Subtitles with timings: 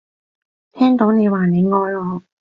[0.71, 2.23] 聽到你話你愛我